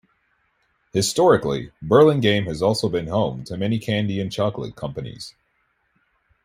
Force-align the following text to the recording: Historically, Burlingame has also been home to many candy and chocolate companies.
Historically, 0.93 1.69
Burlingame 1.79 2.45
has 2.45 2.63
also 2.63 2.89
been 2.89 3.05
home 3.05 3.43
to 3.43 3.55
many 3.55 3.77
candy 3.77 4.19
and 4.19 4.31
chocolate 4.31 4.75
companies. 4.75 5.35